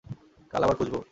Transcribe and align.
কাল 0.53 0.61
আবার 0.63 0.75
খুঁজব। 0.75 0.95